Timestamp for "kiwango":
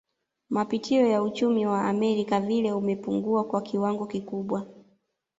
3.61-4.05